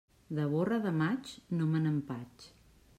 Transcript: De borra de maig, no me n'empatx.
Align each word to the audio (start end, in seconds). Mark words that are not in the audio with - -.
De 0.37 0.45
borra 0.53 0.79
de 0.85 0.93
maig, 1.03 1.31
no 1.61 1.69
me 1.75 1.85
n'empatx. 1.85 2.51